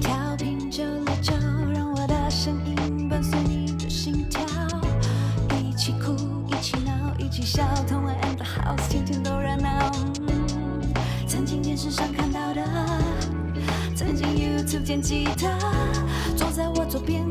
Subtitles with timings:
[0.00, 1.32] 调频九六九，
[1.72, 4.40] 让我的声音伴随你的心跳，
[5.58, 6.14] 一起哭，
[6.48, 9.90] 一起闹，一起笑，同玩 and the house，天天都热闹。
[11.26, 12.62] 曾经电视上看到的，
[13.94, 15.58] 曾经 YouTube 见吉他，
[16.36, 17.22] 坐在我左边，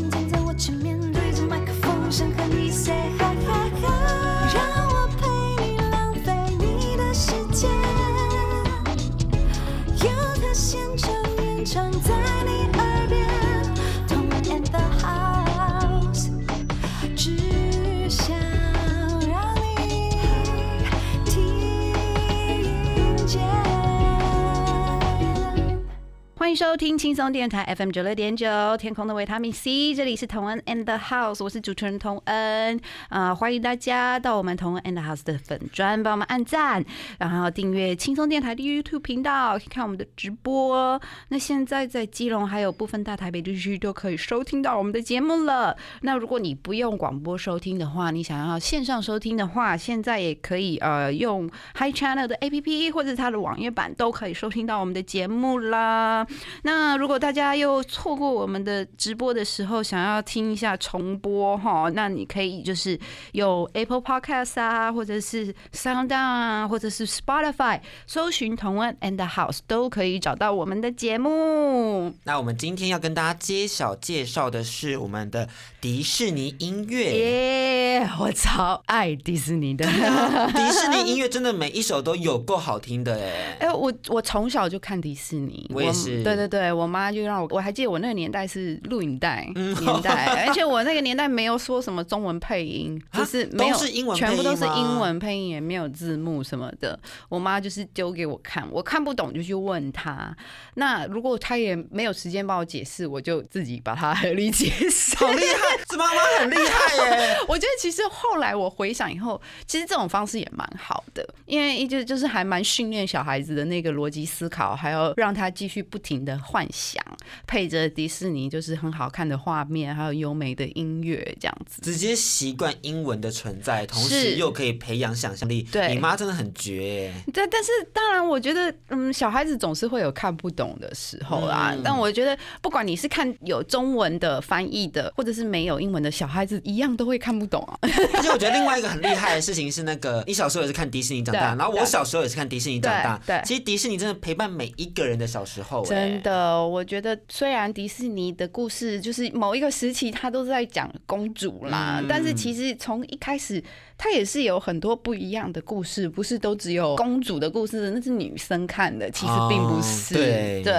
[26.55, 36.85] 收听轻松电台 FM 九六点九，天空的维他命 C，这里是同恩 and the house，我是主持人同恩啊、欢迎大家到我们同恩 and the house 的粉砖，帮我们按赞，
[37.17, 41.01] 然后订阅轻松电台的 YouTube 频道，可以看我们的直播。
[41.29, 45.75] 那现在在基隆还有部分大台北地区都可以收听到我们的节目了。
[46.01, 56.27] 那如果你不用广播收听的话，你想要线上收听的话，现在也可以呃用 Hi Channel 的 APP 或者它的网页版都可以收听到我们的节目啦。
[56.63, 62.99] 那如果大家又错过我们的直播的时候，想要听一下重播哈，那你可以就是
[63.31, 72.13] 有 Apple Podcast 啊，或者是 Sound On 啊，或者是 Spotify 搜寻同恩 and the House 都可以找到我们的节目。
[72.23, 75.47] 那我们今天要跟大家揭晓介绍的是我们的
[75.81, 77.13] 迪士尼音乐。
[77.13, 79.85] 耶、我超爱迪士尼的。
[80.53, 83.57] 迪士尼音乐真的每一首都有够好听的哎。
[83.67, 96.97] 哎、我我从小就看迪士尼，我也是对对对，我妈就让我，我还记得我那个年代是录影带、嗯年代， 而且我那个年代没有说什么中文配音，就是没有是英文全部都是英文配音，也没有字幕什么的。
[97.29, 100.35] 我妈就是丢给我看，我看不懂就去问她。
[100.75, 105.15] 那如果她也没有时间帮我解释，我就自己把它合理解释。
[105.17, 107.37] 好厉害，这妈妈很厉害耶！
[107.47, 117.03] 我觉得其实后来我回想以后，其实这种方式也蛮好的，因为一直就是还蛮训练小孩子的那个逻辑思考，还要让他继续不停的幻想，
[117.47, 121.81] 配着迪士尼就是很好看的画面，还有优美的音乐这样子。
[121.81, 125.63] 直接习惯英文的存在，同时又可以培养想象力。
[125.63, 127.13] 对你妈真的很绝耶。
[127.33, 131.71] 但但是当然，我觉得嗯，小孩子总是会有看不懂的时候啦。
[131.75, 137.77] 嗯但我觉得不管你是看有中文的翻译的，或者是没有英文的，小孩子一样都会看不懂啊。
[137.83, 143.21] 而且我觉得另外一个很厉害的事情是，那个你小时候也是看迪士尼长大，然后我小时候也是看迪士尼长大。
[143.25, 145.83] 对对其实迪士尼真的陪伴每一个人的小时候。
[145.91, 146.23] 哎真。
[146.23, 153.63] 的，我觉得虽然迪士尼的故事就是某一个时期，它都是在讲公主啦，嗯但是其实从一开始，
[153.97, 160.15] 它也是有很多不一样的故事，不是都只有公主的故事，那是女生看的，其实并不是。
[160.15, 160.73] 哦对对，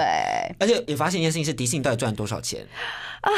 [0.59, 2.65] 而且也发现一件事情是，迪士尼到底赚多少钱
[3.21, 3.31] 啊？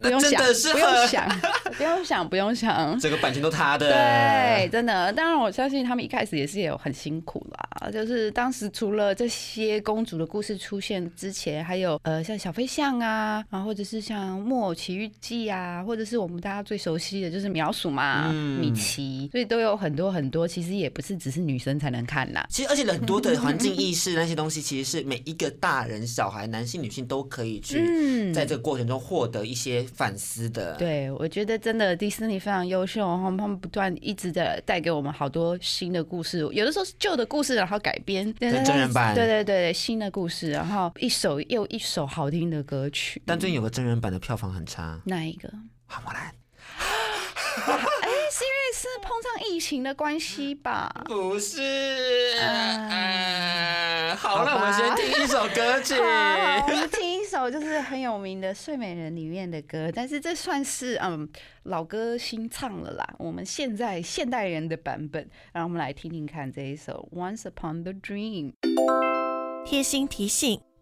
[0.00, 1.28] 不用想，真的是不用想，
[1.76, 2.98] 不用想，不用想。
[2.98, 3.88] 整个版权都他的。
[3.88, 7.90] 对，，真的，当然我相信他们一开始也是有很辛苦啦。
[7.90, 18.54] 就是当时除了这些公主的故事出现之前，还有呃像小飞象啊，然后或者是像《木偶奇遇记》啊，或者是我们大家最熟悉的就是苗鼠嘛，嗯。
[18.60, 22.46] 米奇，所以都有很多很多，其实也不是只是女生才能看啦。
[22.48, 28.32] 其实而且很多的环境意识那些东西，其实是每一个大人、小孩、男性、女性都可以去嗯。
[28.32, 30.76] 在这个过程中获得一些反思的。
[30.76, 38.32] 对，我觉得真的迪士尼非常优秀，然后他们不断一直的带给我们好多新的故事，有的时候是旧的故事，然后改编。
[38.34, 39.14] 对真人版。
[39.14, 43.20] 对对对，新的故事，然后一首又一首好听的歌曲。
[43.26, 45.50] 但最近有个真人版的票房很差，那一个？
[45.86, 46.26] 花木兰。
[47.56, 51.02] 哎，是因为是碰上疫情的关系吧？
[51.06, 52.38] 不是，
[54.16, 55.94] 好，好吧那我们先听一首歌曲。
[55.94, 61.28] 好，我们听一首就是很有名的《睡美人》里面的歌，但是这算是嗯
[61.64, 63.14] 老歌新唱了啦。
[63.18, 68.52] 我们现在现代人的版本，让我们来听听看这一首《Once Upon the Dream》。
[69.64, 70.60] 贴心提醒：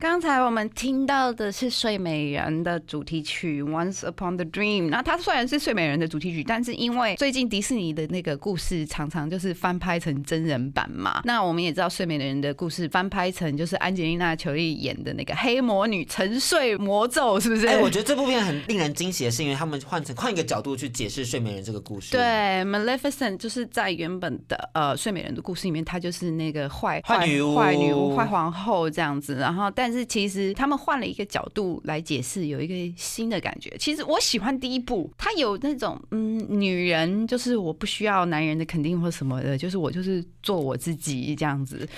[0.00, 4.86] 刚才我们听到的是《睡美人》的主题曲《Once Upon the Dream》。
[4.90, 11.20] 那它虽然是《睡美人》的主题曲，但是因为最近迪士尼的那个故事常常就是翻拍成真人版嘛。
[11.24, 17.66] 那我们也知道《睡美人》的故事翻拍成就是安吉丽娜·裘丽演的那个黑魔女沉睡魔咒，是不是？
[17.66, 22.12] 哎、我觉得这部片很令人惊喜的是，因为他们换成换一个角度去解释睡美人这个故事。
[22.12, 22.22] 对
[22.64, 29.34] ，，Maleficent 就是在原本的呃睡美人的故事里面，她就是那个坏坏女巫坏女巫、坏皇后这样子。
[29.38, 33.74] 然后，但但是其实他们换了一个角度来解释，有一个新的感觉。
[33.78, 41.88] 其实我喜欢第一部，它有那种嗯，女人就是我不需要男人的肯定或什么的，就是我就是做我自己这样子。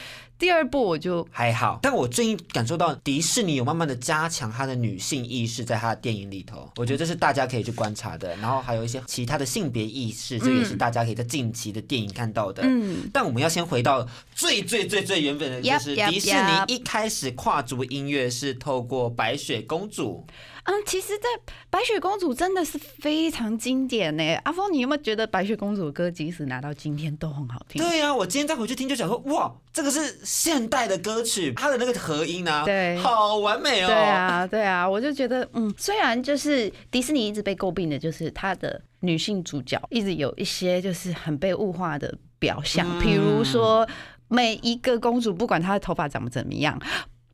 [0.40, 8.34] 第二部我就还好，但我最近感受到迪士尼有慢慢的加强它的女性意识在它的电影里头，我觉得这是大家可以去观察的。
[8.36, 12.62] 然后还有一些其他的性别意识，这也是大家可以在近期的电影看到的。
[12.64, 20.26] 嗯，但我们要先回到最最最最原本的，就是迪士尼一开始跨足音乐是透过白雪公主。
[20.70, 21.24] 嗯，其实，在
[21.68, 24.22] 白雪公主真的是非常经典呢。
[24.44, 27.82] 阿峰，你有没有觉得白雪公主的歌即使拿到今天都很好听？
[27.82, 33.88] 对呀、我今天再回去听就想说，哇，这个是现代的歌曲，它的那个和音啊，对好完美哦。
[33.88, 43.84] 对啊，对啊，我就觉得，嗯，虽然就是迪士尼一直被诟病的，就是它的女性主角一直有一些就是很被物化的表象，嗯比如说
[44.28, 46.80] 每一个公主，不管她的头发长得怎么样。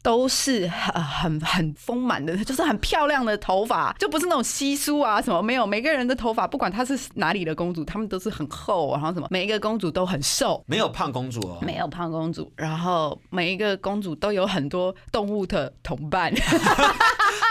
[0.06, 5.67] 都是很很很丰满的，就是很漂亮的头发，就不是那种稀疏啊什么没有。
[5.67, 16.32] 每个人的头发，不管她是哪里的公主，她们都是很厚，然后什么，每一个公主都很瘦，没有胖公主哦，没有胖公主，然后每一个公主都有很多动物的同伴。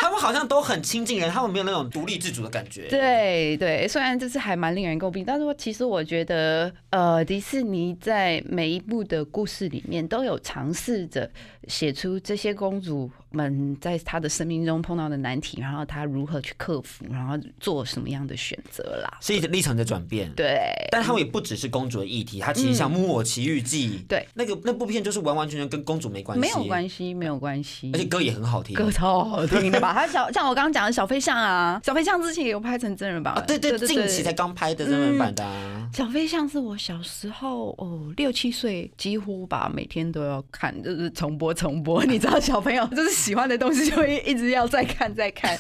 [0.02, 2.88] 他们好像都很亲近人，他们没有那种独立自主的感觉。
[2.88, 11.30] 对对，虽然这是还蛮令人诟病，但是我其实我觉得，呃，迪士尼在每一部的故事里面都有尝试着
[11.68, 19.18] 写出这些公主们在她的生命中碰到的难题，然后她如何去克服，然后做什么样的选择啦。
[19.22, 20.32] 是一个历程的转变。。
[20.36, 20.60] 对，
[20.92, 28.76] 但他们也不只是公主的议题，它其实像《木偶奇遇记》对那个那部片就是完完全全跟公主没关系，没有关系，没有关系，而且歌也很好听。
[28.76, 29.94] 歌超好听的吧？
[29.94, 35.90] 他小像我刚刚讲的小飞象啊，小飞象之前也有拍成真人版，啊，对对，近期才刚拍的真人版的啊。
[35.94, 42.04] 小飞象是我小时候哦，六七岁几乎吧，每天都要看，就是重播重播。
[42.06, 45.58] 你知道小朋友就是喜欢的东西就会一直要再看再看。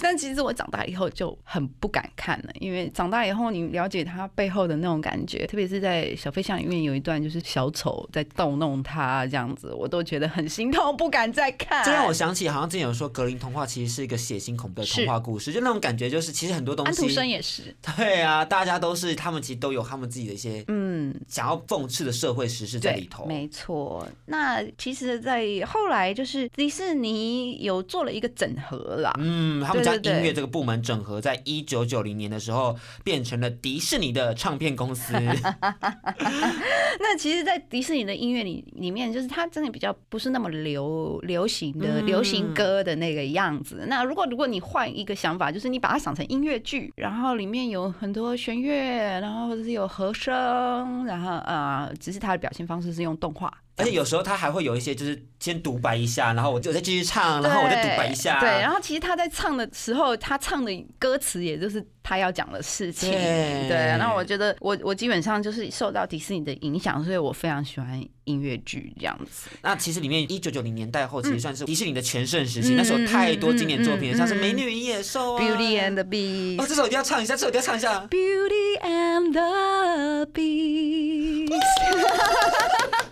[0.00, 11.84] 但其实我长大以后就很不敢看了，因为长大以后你了解他背后的那种感觉，特别是在小飞象里面有一段就是小丑在逗弄他这样子，我都觉得很心痛，不敢再看。
[11.84, 23.24] 这让我想起，好像之前有说格林童话其实是一个血腥恐怖的童话故事，就那种感觉，就是其实很多东安徒生，也是，对啊，大家都是他们其实都有他们自己的一些嗯，想要讽刺的社会时事在里头。
[23.26, 24.06] 没错。
[24.26, 29.14] 那其实，在后来就是迪士尼有做了一个整合啦。
[29.18, 35.14] 嗯，他们将音乐这个部门整合，在一九九零年的时候，变成了迪士尼的唱片公司。
[37.00, 43.84] 那其实，在迪士尼的音乐里里面，就是它真的比较不是那么流流行的、嗯流行歌的那个样子。
[43.86, 53.52] 那如果如果你换一个想法，就是你把它想成音乐剧，然后里面有很多弦乐，然后或者是有和声，然后呃，只是它的表现方式是用动画。
[53.82, 58.40] 而且有时候他还会有一些，就是先独白一下，然后我就再继续唱，然后我再独白一下。
[58.40, 63.10] 对，然后其实他在唱的时候，他唱的歌词也就是他要讲的事情。
[63.10, 69.50] 对对，然后我觉得我我基本上就是受到迪士尼的影响，所以我非常喜欢音乐剧这样子。
[69.62, 78.06] 那其实里面一九九零年代后，其实算是迪士尼的全盛时期，嗯那时候太多经典作品，嗯嗯像是《美女与野兽》啊，Beauty and the Beast，哦，这首一定要唱一下，这首一定要唱一下。
[78.10, 79.72] Beauty and the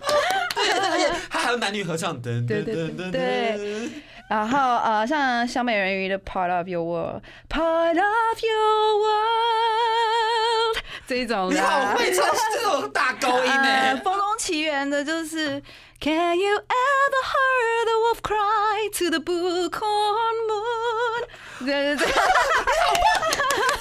[1.51, 3.89] 还有男女合唱，噔对对对噔噔对。
[4.29, 14.01] 然后呃，像小美人鱼的 Part of Your World，Part of Your World 这种的你好会唱这种大高音呃呢。
[14.01, 15.61] 风中奇缘的就是
[15.99, 21.27] Can you ever hear the wolf cry to the bullcorn moon？
[21.65, 22.07] 对对对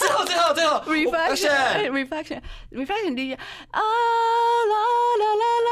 [0.00, 2.40] 最后最后最后，reflection reflection
[2.72, 3.38] reflection 第一啊
[3.80, 4.74] 啦
[5.20, 5.70] 啦啦啦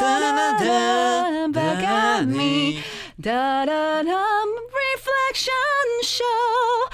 [0.00, 2.82] 啦哒啦哒 back at me
[3.20, 4.22] da da da
[4.80, 6.88] reflection show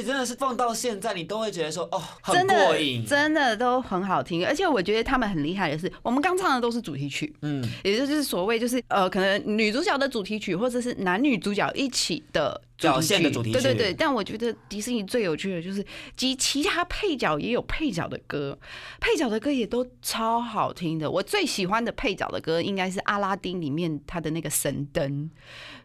[0.00, 3.04] 真的是放到现在，你都会觉得说，哦，很过瘾。
[3.04, 13.94] 真的都很好听，而且我觉得他们很厉害的是，我们刚唱的都是主题曲，嗯，也就是所谓就是呃，可能女主角的主题曲，或者是男女主角一起的表现的主题曲对对对。
[13.94, 15.84] 但我觉得迪士尼最有趣的就是，
[16.16, 18.58] 及其他配角也有配角的歌，
[19.00, 21.10] 配角的歌也都超好听的。
[21.10, 25.30] 我最喜欢的配角的歌应该是阿拉丁里面他的那个神灯。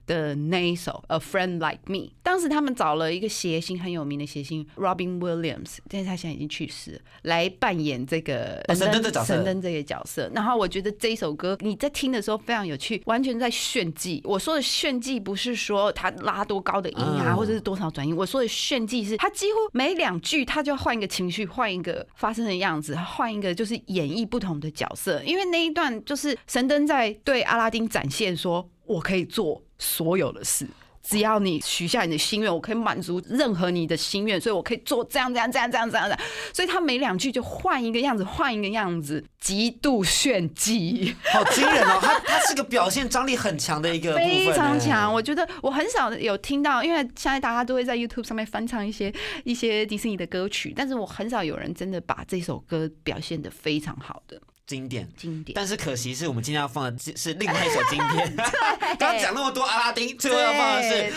[0.08, 10.32] 的那一首《A Friend Like Me》，当时他们找了一个谐星很有名的谐星 Robin Williams，但是他现在已经去世，来扮演这个哦神灯的角色神灯这个角色。
[10.34, 14.22] 然后我觉得这一首歌你在听的时候非常有趣，完全在炫技。
[14.24, 18.16] 我说的炫技不是说他拉多高的的音啊，嗯或者是多少转音。
[18.16, 25.22] 我说的炫技是，他几乎每两句他就要换一个情绪，换一个发生的样子，换一个就是演绎不同的角色。
[25.24, 30.68] 因为那一段就是神灯在对阿拉丁展现说，我可以做所有的事。
[31.08, 36.20] 只要你许下你的心愿，我可以满足任何你的心愿，所以我可以做这样这样这样这样这样的。
[36.52, 41.16] 所以他每两句就换一个样子，换一个样子，极度炫技。
[41.32, 41.98] 好惊人哦！
[42.02, 45.10] 他他是个表现张力很强的一个部分非常强。
[45.10, 49.14] 欸我觉得我很少有听到，因为现在大家都会在 YouTube 上面翻唱一些
[49.46, 55.10] 一些迪士尼的歌曲，但是我很少有人真的把这首歌表现的非常好的经典。
[55.18, 55.56] 经典。
[55.56, 58.36] 但是可惜是我们今天要放的是是另外一首经典。
[59.00, 61.12] 刚刚讲那么多阿拉丁，最后要放的是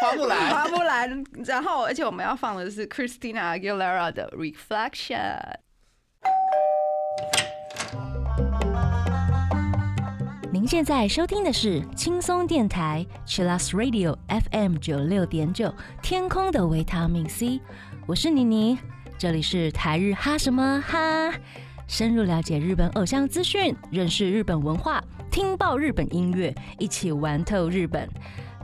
[0.00, 0.50] 花木兰。
[0.50, 5.56] 花木兰，然后而且我们要放的是 Christina Aguilera 的 Reflection。
[10.52, 14.16] 您现在收听的是轻松电台 Chillus Radio
[14.50, 17.60] FM 九六点九，天空的维他命 C，
[18.06, 18.78] 我是妮妮，
[19.18, 21.30] 这里是台日哈什么哈，
[21.87, 28.07] 深入了解日本偶像资讯，认识日本文化，听爆日本音乐，一起玩透日本。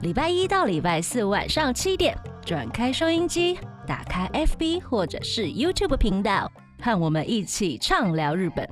[0.00, 6.50] 礼拜一到礼拜四晚上七点，转开收音机，打开 FB 或者是 YouTube 频道，
[6.80, 8.68] 和我们一起畅聊日本。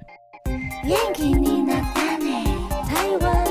[0.84, 2.44] 元気になったね
[2.86, 3.49] 台湾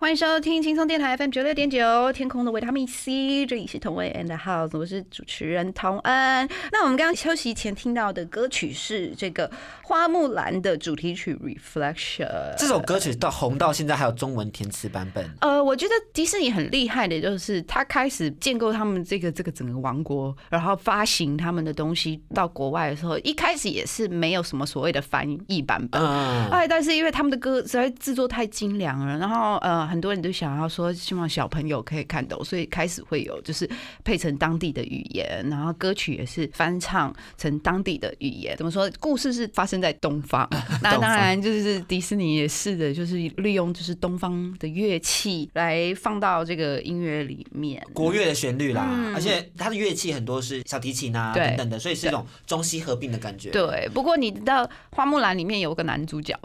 [0.00, 6.48] 欢迎收听轻松电台 FM 九六点九，天空的维他命 C，这里是同位 and house，我是主持人同恩。
[6.72, 9.50] 那我们刚刚休息前听到的歌曲是这个
[9.82, 12.54] 花木兰的主题曲 Reflection。
[12.56, 15.22] 这首歌曲到红到现在还有中文填词版本。
[15.42, 26.00] 呃，我觉得迪士尼很厉害的，就是他开始建构他们这个这个整个王国，然后发行他们的东西到国外的时候，一开始也是没有什么所谓的翻译版本。
[26.00, 33.68] 嗯，哎，但是因为他们的歌实在制作太精良了，然后呃，很多人都想要说希望小朋友可以看懂，所以开始会有就是
[34.04, 38.56] 配成当地的语言，然后歌曲也是翻唱成当地的语言。
[38.56, 38.88] 怎么说？
[39.00, 40.48] 故事是发生在东方，
[40.80, 47.84] 那当然就是迪士尼也是的，就是利用就是东方的乐器来放到这个音乐里面。
[47.92, 56.38] 国乐的旋律啦，嗯而且它的乐器很多是小提琴啊等等的，所以是一种中西合并的感觉。，对，不过你知道《花木兰》里面有个男主角，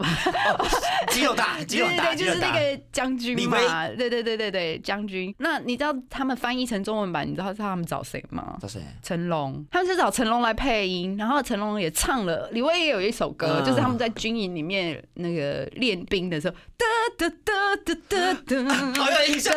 [1.10, 2.56] 肌肉大， 肌肉大，就是那。
[2.56, 3.60] 个将军李威，
[3.96, 5.34] 对对对对对，将军。
[5.38, 8.56] 那你知道他们翻译成中文版，你知道是他们找谁吗？
[8.60, 8.80] 找谁？
[9.02, 16.86] 成龙，他们是找成龙来配音，然后成龙也唱了，李威也有一首歌，嗯就是他们在军营里面那个练兵的时候，哒
[17.18, 19.54] 哒哒哒哒哒， 好有印象。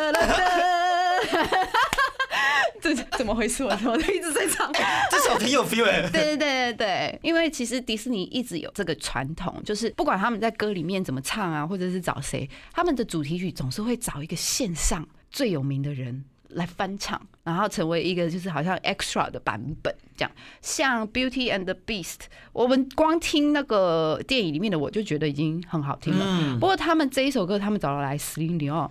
[2.82, 3.62] 这怎么回事？
[3.62, 4.72] 我怎么一直在唱？
[5.10, 6.08] 这首挺有 feel 哎。
[6.10, 20.32] 对对对对对，因为其实迪士尼一直有这个传统，就是不管他们在歌里面怎么唱啊，或者是找谁，他们的主题曲总是会找一个线上最有名的人来翻唱，然后成为一个就是好像 extra 的版本这样。
[20.60, 22.22] 像 Beauty and the Beast，
[22.52, 26.24] 我们光听那个电影里面的我就觉得已经很好听了。
[26.26, 28.90] 嗯不，过他们这一首歌，他们找了来 Celine Dion，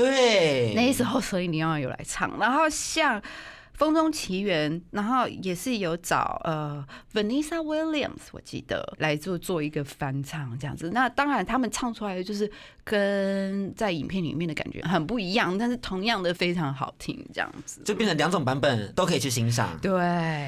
[0.00, 3.20] 对，那时候所以你要有来唱，然后像
[3.80, 6.84] 《风中奇缘》，然后也是有找呃
[7.14, 10.90] Vanessa Williams，我记得来做做一个翻唱这样子。
[10.92, 12.50] 那当然他们唱出来的就是
[12.84, 17.80] 跟在影片里面的感觉很不一样，但是同样的非常好听这样子。
[17.82, 19.70] 就变成两种版本都可以去欣赏。
[19.80, 19.90] 对，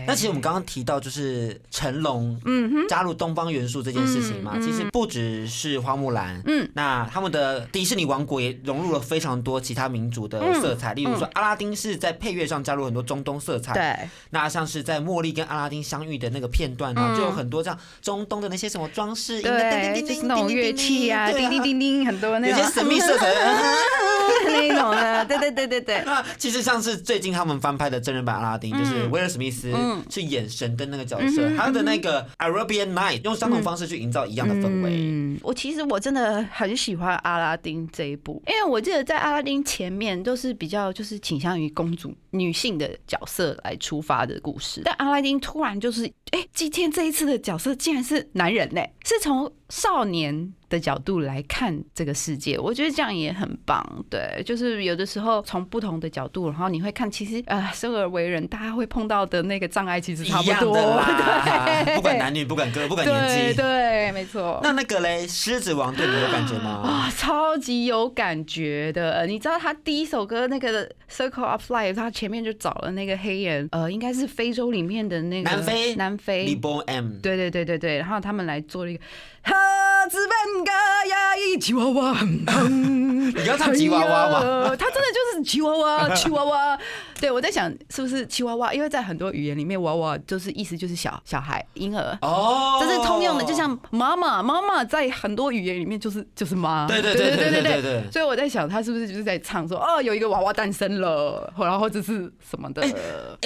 [0.06, 17.17] 那其实我们刚刚提到，就是成龙嗯哼，加入东方元素这件事情嘛，其实不只是花木兰，嗯，那他们的迪士尼王国也融入了非常多其他民族的色彩，例如说阿拉丁是在配乐上加入很多中东色彩，对，那像是在茉莉跟阿拉丁相遇的那个片段呢，嗯。
[17.17, 23.33] 就有很多这样中东的那些什么装饰音，对，就是那种乐器啊，叮叮叮叮，很多那些神秘色彩。
[24.45, 26.02] 那种的，对对对对对。
[26.05, 30.02] 那其实像是最近他们翻拍的真人版阿拉丁，就是威尔史密斯嗯。
[30.09, 34.91] 去演神灯那个角嗯色，他的那个 Arabian Night 用相同方式去营造一样的氛围。
[34.93, 53.83] 嗯，我其实我真的很喜欢阿拉丁这一部，因为我记得在阿拉丁前面都是比较就是倾向于公主女性的角色来出发的故事，但阿拉丁突然就是，哎、今天这一次的角色竟然是男人呢、是从少年的角度来看这个世界，我觉得这样也很棒。
[54.11, 63.62] 对，就是有的时候从不同的角度，然后你会看，其实呃，生而为人，大家会碰到的那个障碍其实差不多， 对，不管男女，不管哥，不管年对纪。
[63.62, 64.61] 对，没错。
[64.62, 66.71] 那那个嘞，狮子王对你有感觉吗？
[66.85, 69.26] 啊，超级有感觉的！
[69.26, 79.00] 你知道他第一首歌那个《Circle of Life》，他前面就找了那个黑人，呃，应该是非洲里面的那个南非南非 l i b o M，对对对对对，然后他们来做了一个
[79.42, 80.72] 哈兹本嘎
[81.06, 86.78] 呀一吉娃娃，你要唱吉娃娃吗他真的就是吉娃娃， 吉娃娃。
[87.20, 92.18] 对，我在想是不是吉娃娃，因为在很多语言里面，娃娃就是意思就是小小孩、婴儿。
[92.20, 96.87] 哦，这是通用的，就像妈妈，妈妈在很多语言里面就是就是妈。
[96.88, 98.11] 对对对对对对对。
[98.11, 102.82] 所以我在想，他是不是就是在唱说，哦，有一个娃娃诞生了，然后或者是什么的。
[102.82, 102.92] 哎，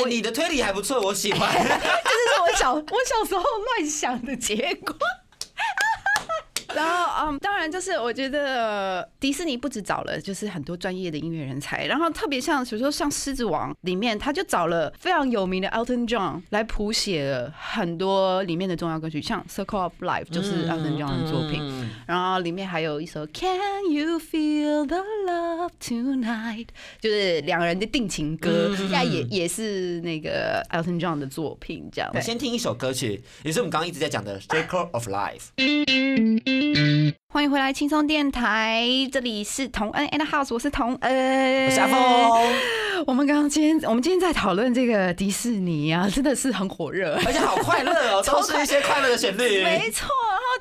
[0.09, 1.53] 你的推理还不错，我喜欢。
[1.53, 4.97] 这是我小我小时候乱想的结果。
[6.75, 26.67] 然后，嗯，当然就是我觉得迪士尼不止找了就是很多专业的音乐人才，然后特别像比如说像《狮子王》里面，他就找了非常有名的 Elton John 来谱写了很多里面的重要歌曲，像《Circle of Life》就是 Elton John 的作品，然后里面还有一首《Can You Feel the Love Tonight》，
[27.01, 31.89] 就是两个人的定情歌，那也也是那个 Elton John 的作品。
[31.93, 35.49] 这样，我先听一首歌曲，也是我们刚刚一直在讲的《Circle of Life》。
[37.29, 42.55] 欢迎回来，轻松电台，这里是同恩 and house，我是同恩，我是阿峰。
[43.07, 49.63] 我们刚刚今天，我们今天在讨论这个迪士尼啊，真的是很火热，而且好快乐哦，都是一些快乐的旋律。
[49.65, 50.09] 没错，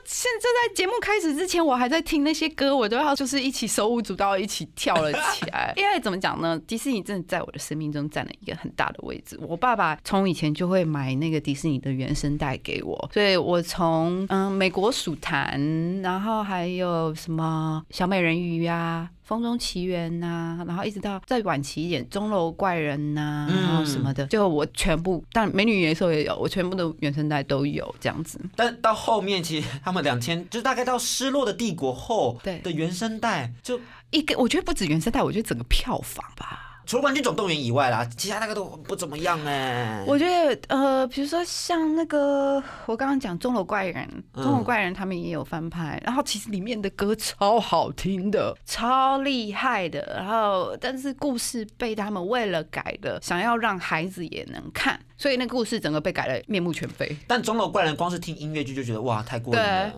[0.06, 5.74] 现在在节目开始之前，我还在听那些歌，我都要就是一起手舞足蹈，一起跳了起来。
[5.78, 6.60] 因为怎么讲呢？
[6.68, 9.38] 迪士尼真的在我的生命中占了一个很大的位置。
[9.42, 19.10] 我爸爸从以前就会买那个迪士尼的原声带给我，所以我从嗯美国鼠谭，然后还有什么小美人鱼呀。
[19.26, 28.40] 风中奇缘呐，然后一直到再晚期一点，钟楼怪人呐，然后什么的，就我全部，但美女野兽也有，我全部的原声带都有这样子。
[28.56, 33.80] 但到后面，其实他们两千，就大概到失落的帝国后，对的原声带，就
[34.12, 36.75] 一个，我觉得不止原声带，我觉得整个票房吧。
[36.86, 40.04] 除了《玩具总动员》以外啦，其他那个都不怎么样哎。
[40.08, 44.08] 我觉得呃，比如说像那个我刚刚讲《钟楼怪人》，
[44.44, 50.14] 《钟楼怪人》他们也有翻拍，然后其实里面的歌超好听的，超厉害的。
[50.16, 57.18] 然后但是故事被他们为了改的，想要让孩子也能看，所以那故事整个被改了面目全非。
[57.28, 59.92] 但《钟楼怪人》光是听音乐剧就觉得哇，太过瘾了。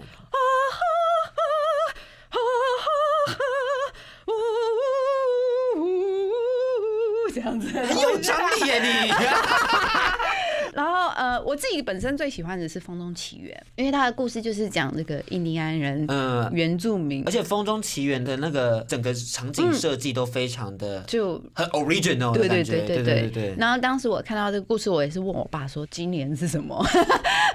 [7.48, 7.68] 样子。
[7.70, 9.12] 很有张力耶 你。
[10.74, 23.30] 然后呃，我自己本身最喜欢的是《风中奇缘》，因为它的故事就是讲那个印第安人，嗯，原住民，而且《风中奇缘》的那个整个场景设计都非常的就很 original 对对对对对。
[23.32, 23.56] 对。
[23.58, 26.86] 然后当时我看到这个故事，我也是问我爸说今年是什么，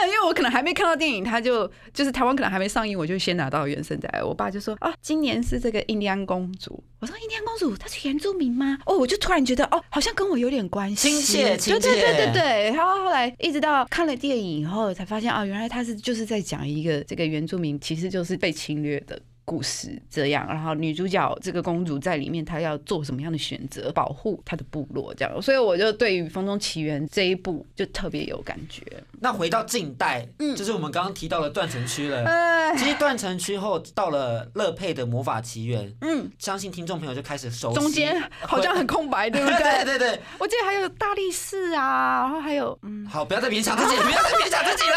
[0.00, 4.22] 因 为我可能还没看到电影，他就就是台湾可能还没上映，我就先拿到原声带。
[4.22, 6.82] 我爸就说啊，今年是这个印第安公主。
[7.00, 8.78] 我说印第安公主她是原住民吗？
[8.86, 11.80] 哦，我就突然觉得哦，好像跟我有点关系，亲切亲切。
[11.80, 12.70] 对对对对对。
[12.74, 19.20] 然后后来一直到看了电影以后，才发现啊，原来他是就是在讲一个这个原住民其实就是被侵略的。
[19.44, 28.82] 故事这样，然后女主角这个公主在里面，她要做什么样的选择，保护她的部落这样，所以我就对于《风中奇缘》这一部就特别有感觉。
[29.20, 32.52] 那回到近代，嗯，就是我们刚刚提到的断层区了。
[32.76, 37.74] 其实断层区后到了乐佩的魔法奇缘，嗯，相信听众朋友就开始熟悉。
[37.74, 39.58] 中间好像很空白，对不对？
[39.84, 44.96] 对对对，我记得还有大力士啊，然后还有嗯，好，不要再勉强自己，不要再勉强自己了。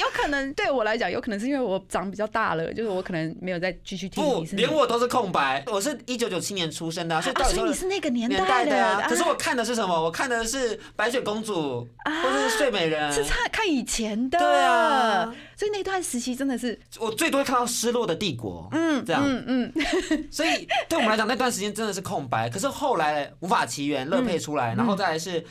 [0.00, 4.22] 有可能对我来讲，有可能是因为我长比较大了，就是我可能没有再继续听。
[4.24, 5.62] 不，连我都是空白。
[5.66, 9.06] 我是一九九七年出生的，所以到所以你是那个年代的啊。
[9.08, 10.00] 可是我看的是什么？
[10.00, 11.86] 我看的是白雪公主，
[12.22, 14.38] 或者是睡美人，是看看以前的。
[14.38, 18.68] 对啊，所以那段时期真的是我最多看到失落的帝国。
[18.72, 19.72] 嗯，这样，嗯嗯。
[20.30, 22.48] 所以对我们来讲，那段时间真的是空白。
[22.48, 25.44] 可是后来无法奇缘乐佩出来，然后再来是。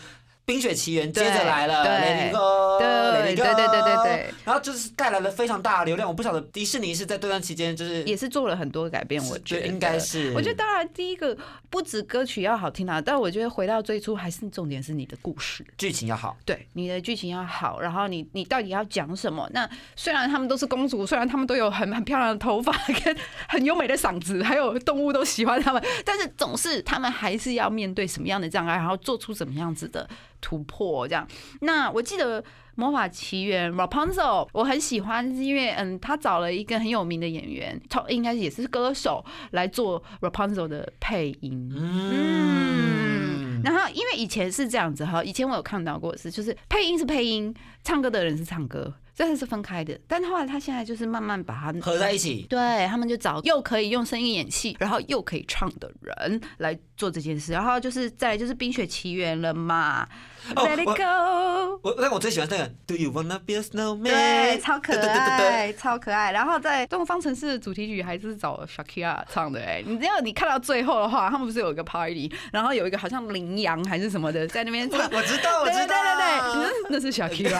[0.49, 6.09] 冰雪奇缘接着来了，雷尼哥，对，对对对对对，然后就是带来了非常大的流量。
[6.09, 10.33] 我不晓得迪士尼是在这段期间就是也是做了很多改变，我觉得应该是。
[10.33, 11.37] 我觉得当然第一个
[11.69, 16.35] 不止歌曲要好听啊，但我觉得回到最初还是重点是你的故事，剧情要好。
[16.43, 19.47] 对，你的剧情要好，然后你你到底要讲什么？
[19.53, 22.73] 那虽然他们都是公主，虽然他们都有很很漂亮的头发
[23.05, 23.15] 跟
[23.47, 30.09] 很优美的嗓子，还有动物都喜欢他们，但是总是他们还是要面对什么样的障碍，然后做出什么样子的。
[30.41, 31.27] 突破这样，
[31.61, 32.41] 那我记得
[32.75, 41.73] 《魔法奇缘》Rapunzel，我很喜欢，是因为嗯，他找了一个很有名的演员，他应该也是歌手来做 Rapunzel 的配音。
[41.75, 48.93] 嗯，然后因为以前是这样子哈，以前我有看到过是，就是配音是配音，唱歌的人是唱歌。
[49.15, 49.99] 真的是分开的。
[50.07, 52.45] 但后来他现在就是慢慢把它合在一起。
[52.49, 57.51] 对他们就找又可以用声音演戏，然后又可以唱的人来做这件事。
[57.51, 60.07] 然后就是再来就是《冰雪奇缘》了嘛
[60.55, 61.79] 哦，Let it go。
[61.83, 64.03] 我但我最喜欢那个 Do you wanna be a snowman？
[64.03, 66.31] 对，超可爱对超可爱。
[66.31, 74.97] 然后在《东方城市》的主题曲还是找 Shakira 唱的哎、你只要你看到最后的话，他们不是有一个 party，然后有一个好像羚羊还是什么的在那边唱。
[75.11, 77.59] 我知道，我知道，对对对，那是 Shakira，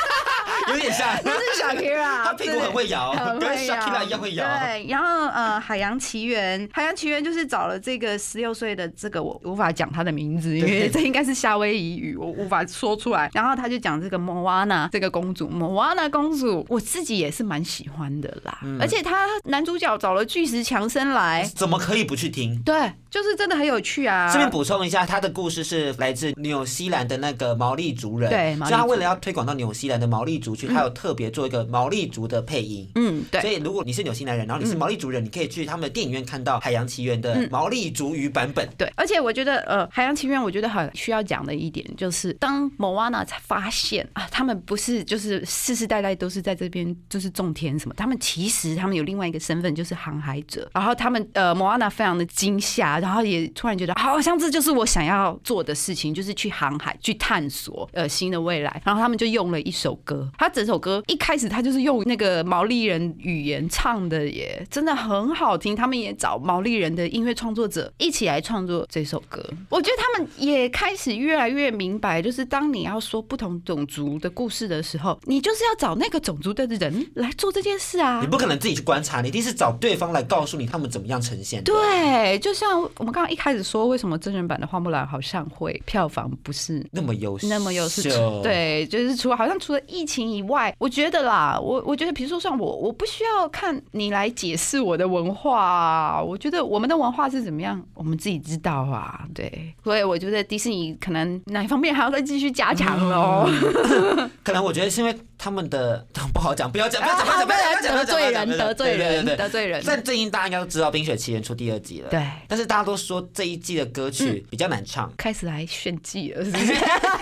[0.69, 1.07] 有点像。
[1.23, 4.45] 那是 Shakira， 他屁股很会摇，很跟会摇 Shakira 一样会摇。
[4.45, 13.29] 对，然后呃，《海洋奇缘》，《海洋奇缘》就是找了这个十六岁的这个，我无法讲他的名字，因为这应该是夏威夷语，我无法说出来。
[13.33, 18.59] 然后他就讲这个莫瓦娜这个公主，莫瓦娜公主，我自己也是蛮喜欢的啦。
[18.63, 22.59] 嗯而且他男主角找了巨石强森来，怎么可以不去听？
[22.63, 24.29] 对，就是真的很有趣啊。
[24.31, 32.89] 这边补充一下，他的故事是来自纽西兰的那个毛利族人，对所以他为了要推广到纽西兰的毛利族区，他有特别做一个毛利族的配音。
[32.95, 33.49] 嗯，对所。
[33.49, 38.67] 以，如果你是纽西兰人，然后你是毛利族人，你可以去他们的电影院看到《海洋奇缘》的毛利族语版本。
[38.77, 50.69] 对，而且我觉得，呃，《海洋奇缘》我觉得很需要讲的一点就是，当莫瓦娜才发现啊，他们不是就是世世代代都是在这边就是种田什么，他们其实他们有另外一个身份就是航海者。
[50.73, 58.81] 然后他们呃，莫瓦娜非常的惊吓，然后也突然觉得，好像这就是我想要做的事情，就是去航海，去探索呃新的未来。
[58.85, 65.75] 然后他们就用了一首歌，他整首歌一开始他就是用那个毛利人语言唱的耶，真的很好听。
[65.75, 69.39] 他们也找毛利人的音乐创作者一起来创作这首歌。
[69.69, 78.27] 我觉得他们也开始越来越明白，就是当你要说不同种族的故事的时候，你就是要找那个种族的人来做这件事啊你。
[78.27, 81.71] 不可能自己去观察，你一定是找对方来告诉你他们怎么样呈现的。
[81.71, 103.49] 对，就像我们刚刚一开始说，为什么真人版的花木兰好像会票房不是那么优秀，那么优秀对，就是除了好像除了疫情以外，我觉得啦，我我觉得比如说像我，我不需要看你来解释我的文化，我觉得我们的文化是怎么样，我们自己知道啊，对，所以我觉得迪士尼可能哪方面还要再继续加强喽。
[104.43, 109.83] 可能我觉得是因为他们的 不好讲，不要讲，不要讲，不要讲，不要讲，要讲，得罪人，得罪人，得罪人。
[109.83, 116.73] 但最近大家应该都知道《冰雪奇缘》出第二季了，对，但是大家都说这一季的歌曲比较难唱开始来炫技了，是不是？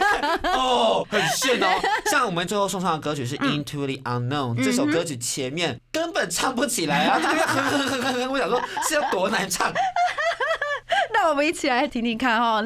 [0.51, 1.67] 哦，很炫哦。
[2.11, 9.71] 像我们最后送上的歌曲是《Into the Unknown》，这首歌曲前面根本唱不起来啊，大家哼哼哼哼哼，我想说是要多难唱。
[11.13, 12.65] 那我们一起来听听看哈、哦。